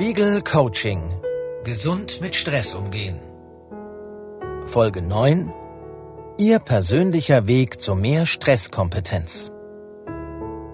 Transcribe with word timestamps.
Spiegel 0.00 0.40
Coaching. 0.40 1.02
Gesund 1.62 2.22
mit 2.22 2.34
Stress 2.34 2.74
umgehen. 2.74 3.20
Folge 4.64 5.02
9. 5.02 5.52
Ihr 6.38 6.58
persönlicher 6.58 7.46
Weg 7.46 7.82
zu 7.82 7.94
mehr 7.94 8.24
Stresskompetenz. 8.24 9.50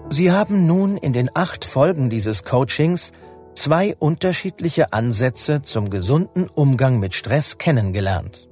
Sie 0.09 0.31
haben 0.31 0.65
nun 0.65 0.95
in 0.95 1.11
den 1.11 1.29
acht 1.33 1.65
Folgen 1.65 2.09
dieses 2.09 2.45
Coachings 2.45 3.11
zwei 3.53 3.97
unterschiedliche 3.99 4.93
Ansätze 4.93 5.61
zum 5.61 5.89
gesunden 5.89 6.47
Umgang 6.47 6.97
mit 6.97 7.13
Stress 7.13 7.57
kennengelernt. 7.57 8.47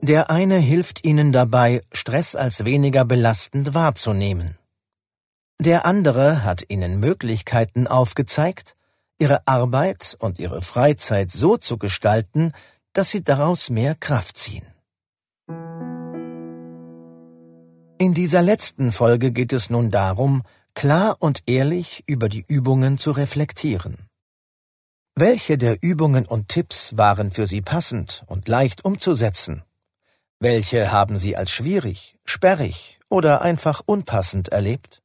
Der 0.00 0.30
eine 0.30 0.58
hilft 0.58 1.04
Ihnen 1.04 1.32
dabei, 1.32 1.82
Stress 1.90 2.36
als 2.36 2.64
weniger 2.64 3.04
belastend 3.04 3.74
wahrzunehmen. 3.74 4.58
Der 5.60 5.86
andere 5.86 6.44
hat 6.44 6.62
Ihnen 6.68 7.00
Möglichkeiten 7.00 7.88
aufgezeigt, 7.88 8.76
ihre 9.18 9.46
Arbeit 9.46 10.16
und 10.20 10.38
ihre 10.38 10.62
Freizeit 10.62 11.30
so 11.30 11.56
zu 11.56 11.76
gestalten, 11.76 12.52
dass 12.92 13.10
sie 13.10 13.22
daraus 13.22 13.70
mehr 13.70 13.94
Kraft 13.94 14.38
ziehen. 14.38 14.66
In 18.00 18.14
dieser 18.14 18.42
letzten 18.42 18.92
Folge 18.92 19.32
geht 19.32 19.52
es 19.52 19.70
nun 19.70 19.90
darum, 19.90 20.42
klar 20.74 21.16
und 21.18 21.42
ehrlich 21.46 22.04
über 22.06 22.28
die 22.28 22.44
Übungen 22.46 22.98
zu 22.98 23.10
reflektieren. 23.10 24.08
Welche 25.16 25.58
der 25.58 25.82
Übungen 25.82 26.24
und 26.24 26.48
Tipps 26.48 26.96
waren 26.96 27.32
für 27.32 27.48
Sie 27.48 27.60
passend 27.60 28.22
und 28.28 28.46
leicht 28.46 28.84
umzusetzen? 28.84 29.64
Welche 30.38 30.92
haben 30.92 31.18
Sie 31.18 31.36
als 31.36 31.50
schwierig, 31.50 32.16
sperrig 32.24 33.00
oder 33.08 33.42
einfach 33.42 33.82
unpassend 33.84 34.50
erlebt? 34.50 35.02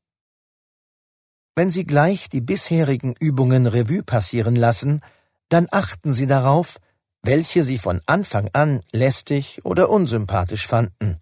Wenn 1.55 1.69
Sie 1.69 1.85
gleich 1.85 2.29
die 2.29 2.41
bisherigen 2.41 3.13
Übungen 3.19 3.67
Revue 3.67 4.01
passieren 4.01 4.55
lassen, 4.55 5.01
dann 5.49 5.67
achten 5.71 6.11
Sie 6.11 6.25
darauf, 6.25 6.77
welche 7.21 7.63
Sie 7.63 7.77
von 7.77 8.01
Anfang 8.07 8.49
an 8.53 8.81
lästig 8.91 9.63
oder 9.63 9.89
unsympathisch 9.89 10.65
fanden. 10.65 11.21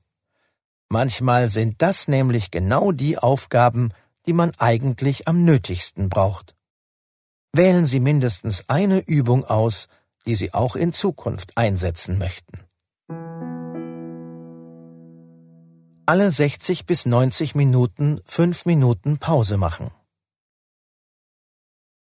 Manchmal 0.88 1.50
sind 1.50 1.82
das 1.82 2.08
nämlich 2.08 2.50
genau 2.50 2.92
die 2.94 3.18
Aufgaben, 3.18 3.90
die 4.26 4.34
man 4.34 4.52
eigentlich 4.58 5.28
am 5.28 5.44
nötigsten 5.44 6.08
braucht. 6.08 6.56
Wählen 7.54 7.86
Sie 7.86 8.00
mindestens 8.00 8.64
eine 8.70 9.00
Übung 9.00 9.44
aus, 9.44 9.88
die 10.26 10.36
Sie 10.36 10.54
auch 10.54 10.78
in 10.78 10.94
Zukunft 10.94 11.58
einsetzen 11.58 12.18
möchten. 12.18 12.60
Alle 16.06 16.32
60 16.32 16.86
bis 16.86 17.06
90 17.06 17.56
Minuten 17.56 18.22
fünf 18.26 18.66
Minuten 18.66 19.18
Pause 19.18 19.58
machen. 19.58 19.92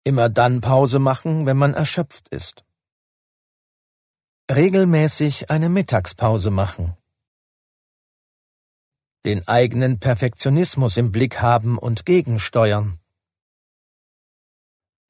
Immer 0.07 0.29
dann 0.29 0.61
Pause 0.61 0.99
machen, 0.99 1.47
wenn 1.47 1.57
man 1.57 1.73
erschöpft 1.73 2.29
ist. 2.29 2.63
Regelmäßig 4.51 5.49
eine 5.49 5.67
Mittagspause 5.67 6.51
machen. 6.51 6.95
Den 9.25 9.47
eigenen 9.47 9.99
Perfektionismus 9.99 10.97
im 10.97 11.11
Blick 11.11 11.41
haben 11.41 11.79
und 11.79 12.05
gegensteuern. 12.05 12.99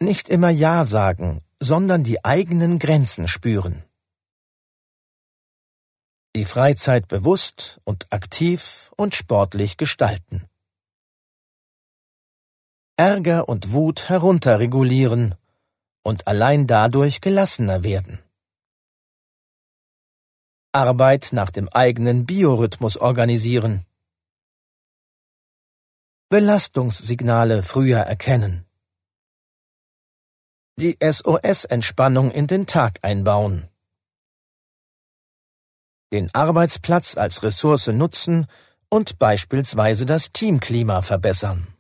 Nicht 0.01 0.29
immer 0.29 0.49
Ja 0.49 0.85
sagen, 0.85 1.43
sondern 1.59 2.05
die 2.05 2.23
eigenen 2.23 2.79
Grenzen 2.79 3.27
spüren. 3.27 3.83
Die 6.37 6.45
Freizeit 6.45 7.09
bewusst 7.09 7.81
und 7.83 8.13
aktiv 8.13 8.91
und 8.95 9.13
sportlich 9.13 9.75
gestalten. 9.75 10.47
Ärger 12.97 13.49
und 13.49 13.73
Wut 13.73 14.07
herunterregulieren 14.07 15.35
und 16.01 16.27
allein 16.27 16.65
dadurch 16.65 17.19
gelassener 17.19 17.83
werden. 17.83 18.19
Arbeit 20.71 21.29
nach 21.33 21.49
dem 21.49 21.67
eigenen 21.67 22.25
Biorhythmus 22.25 22.95
organisieren. 22.95 23.85
Belastungssignale 26.29 27.63
früher 27.63 27.99
erkennen. 27.99 28.65
Die 30.77 30.97
SOS-Entspannung 31.01 32.31
in 32.31 32.47
den 32.47 32.65
Tag 32.65 32.99
einbauen. 33.01 33.67
Den 36.13 36.33
Arbeitsplatz 36.33 37.17
als 37.17 37.43
Ressource 37.43 37.87
nutzen 37.87 38.47
und 38.87 39.19
beispielsweise 39.19 40.05
das 40.05 40.31
Teamklima 40.31 41.01
verbessern. 41.01 41.74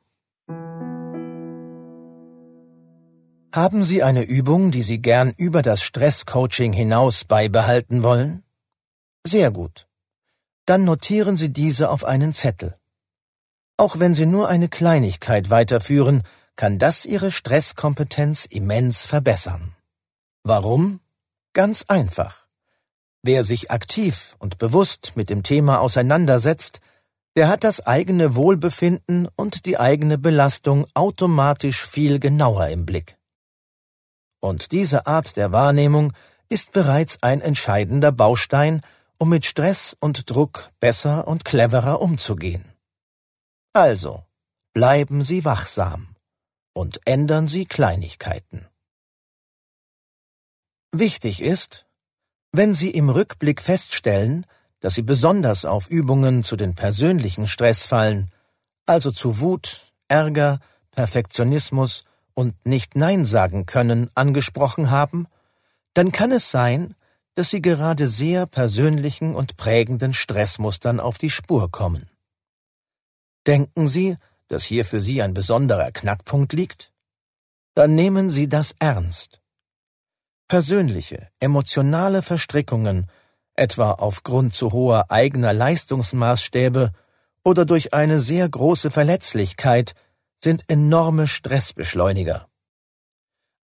Haben 3.55 3.83
Sie 3.83 4.03
eine 4.03 4.23
Übung, 4.23 4.71
die 4.71 4.81
Sie 4.81 5.01
gern 5.01 5.31
über 5.37 5.61
das 5.61 5.81
Stresscoaching 5.81 6.73
hinaus 6.73 7.23
beibehalten 7.23 8.03
wollen? 8.03 8.43
Sehr 9.25 9.49
gut. 9.49 9.87
Dann 10.65 10.83
notieren 10.83 11.37
Sie 11.37 11.53
diese 11.53 11.89
auf 11.89 12.03
einen 12.03 12.33
Zettel. 12.33 12.75
Auch 13.77 13.97
wenn 13.97 14.13
Sie 14.13 14.25
nur 14.25 14.49
eine 14.49 14.67
Kleinigkeit 14.67 15.49
weiterführen, 15.51 16.23
kann 16.57 16.79
das 16.79 17.05
Ihre 17.05 17.31
Stresskompetenz 17.31 18.43
immens 18.43 19.05
verbessern. 19.05 19.73
Warum? 20.43 20.99
Ganz 21.53 21.85
einfach. 21.87 22.47
Wer 23.23 23.45
sich 23.45 23.71
aktiv 23.71 24.35
und 24.37 24.57
bewusst 24.57 25.13
mit 25.15 25.29
dem 25.29 25.43
Thema 25.43 25.79
auseinandersetzt, 25.79 26.81
der 27.37 27.47
hat 27.47 27.63
das 27.63 27.79
eigene 27.87 28.35
Wohlbefinden 28.35 29.29
und 29.37 29.65
die 29.65 29.77
eigene 29.77 30.17
Belastung 30.17 30.87
automatisch 30.93 31.85
viel 31.85 32.19
genauer 32.19 32.67
im 32.67 32.85
Blick. 32.85 33.15
Und 34.45 34.71
diese 34.71 35.07
Art 35.07 35.37
der 35.37 35.51
Wahrnehmung 35.51 36.13
ist 36.49 36.71
bereits 36.71 37.17
ein 37.23 37.41
entscheidender 37.41 38.11
Baustein, 38.11 38.81
um 39.17 39.29
mit 39.29 39.43
Stress 39.43 39.97
und 39.99 40.29
Druck 40.29 40.69
besser 40.79 41.27
und 41.27 41.45
cleverer 41.45 41.99
umzugehen. 41.99 42.63
Also, 43.73 44.23
bleiben 44.71 45.23
Sie 45.23 45.45
wachsam 45.45 46.15
und 46.73 47.01
ändern 47.05 47.47
Sie 47.47 47.65
Kleinigkeiten. 47.65 48.67
Wichtig 50.91 51.41
ist, 51.41 51.87
wenn 52.51 52.75
Sie 52.75 52.91
im 52.91 53.09
Rückblick 53.09 53.63
feststellen, 53.63 54.45
dass 54.79 54.93
Sie 54.93 55.01
besonders 55.01 55.65
auf 55.65 55.87
Übungen 55.87 56.43
zu 56.43 56.55
den 56.55 56.75
persönlichen 56.75 57.47
Stress 57.47 57.87
fallen, 57.87 58.31
also 58.85 59.09
zu 59.09 59.39
Wut, 59.39 59.91
Ärger, 60.07 60.59
Perfektionismus 60.91 62.03
und 62.35 62.65
nicht 62.65 62.95
Nein 62.95 63.25
sagen 63.25 63.65
können 63.65 64.11
angesprochen 64.13 64.91
haben, 64.91 65.25
dann 65.95 66.11
kann 66.11 66.31
es 66.31 66.51
sein, 66.51 66.93
dass 67.33 67.49
Sie 67.49 67.61
gerade 67.61 68.07
sehr 68.07 68.45
persönlichen 68.45 69.33
und 69.33 69.57
prägenden 69.57 70.13
Stressmustern 70.13 70.99
auf 70.99 71.17
die 71.17 71.29
Spur 71.29 71.71
kommen. 71.71 72.09
Denken 73.47 73.87
Sie, 73.87 74.17
dass 74.47 74.63
hier 74.63 74.85
für 74.85 75.01
Sie 75.01 75.21
ein 75.21 75.33
besonderer 75.33 75.91
Knackpunkt 75.91 76.53
liegt? 76.53 76.91
Dann 77.73 77.95
nehmen 77.95 78.29
Sie 78.29 78.47
das 78.47 78.75
ernst. 78.79 79.41
Persönliche, 80.47 81.29
emotionale 81.39 82.21
Verstrickungen, 82.21 83.09
etwa 83.53 83.91
aufgrund 83.91 84.53
zu 84.53 84.71
hoher 84.71 85.11
eigener 85.11 85.53
Leistungsmaßstäbe 85.53 86.91
oder 87.43 87.65
durch 87.65 87.93
eine 87.93 88.19
sehr 88.19 88.47
große 88.47 88.91
Verletzlichkeit, 88.91 89.93
sind 90.45 90.65
enorme 90.67 91.25
Stressbeschleuniger. 91.25 92.47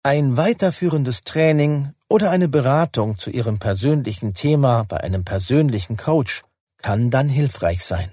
Ein 0.01 0.35
weiterführendes 0.35 1.21
Training 1.21 1.93
oder 2.09 2.31
eine 2.31 2.47
Beratung 2.47 3.19
zu 3.19 3.29
Ihrem 3.29 3.59
persönlichen 3.59 4.33
Thema 4.33 4.85
bei 4.85 4.97
einem 4.97 5.23
persönlichen 5.23 5.95
Coach 5.95 6.41
kann 6.81 7.11
dann 7.11 7.29
hilfreich 7.29 7.85
sein. 7.85 8.11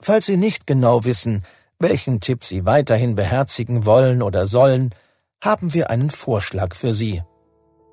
Falls 0.00 0.24
Sie 0.24 0.38
nicht 0.38 0.66
genau 0.66 1.04
wissen, 1.04 1.42
welchen 1.78 2.20
Tipp 2.20 2.46
Sie 2.46 2.64
weiterhin 2.64 3.14
beherzigen 3.14 3.84
wollen 3.84 4.22
oder 4.22 4.46
sollen, 4.46 4.94
haben 5.44 5.74
wir 5.74 5.90
einen 5.90 6.08
Vorschlag 6.08 6.74
für 6.74 6.94
Sie. 6.94 7.22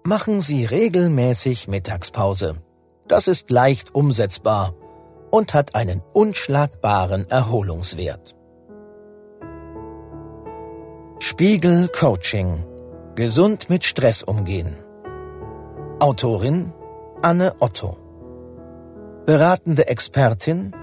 Machen 0.06 0.40
Sie 0.40 0.64
regelmäßig 0.64 1.68
Mittagspause. 1.68 2.62
Das 3.10 3.28
ist 3.28 3.50
leicht 3.50 3.94
umsetzbar 3.94 4.74
und 5.30 5.54
hat 5.54 5.76
einen 5.76 6.02
unschlagbaren 6.14 7.30
Erholungswert. 7.30 8.37
Spiegel 11.20 11.88
Coaching. 11.88 12.64
Gesund 13.16 13.72
mit 13.72 13.84
Stress 13.84 14.22
umgehen. 14.22 14.76
Autorin 16.00 16.72
Anne 17.24 17.54
Otto. 17.60 17.98
Beratende 19.26 19.88
Expertin 19.88 20.74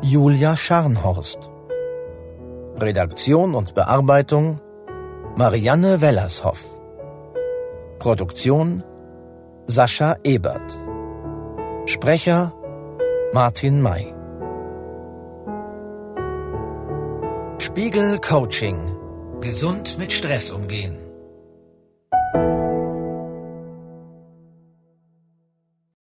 Julia 0.00 0.56
Scharnhorst. 0.56 1.50
Redaktion 2.80 3.54
und 3.54 3.74
Bearbeitung 3.74 4.58
Marianne 5.36 6.00
Wellershoff. 6.00 6.64
Produktion 7.98 8.82
Sascha 9.66 10.16
Ebert. 10.24 10.78
Sprecher 11.84 12.54
Martin 13.34 13.82
May. 13.82 14.14
Spiegel 17.58 18.18
Coaching 18.18 18.98
Gesund 19.40 19.98
mit 19.98 20.12
Stress 20.12 20.50
umgehen. 20.50 21.07